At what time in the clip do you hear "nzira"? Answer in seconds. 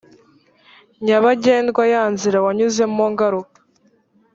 2.13-2.37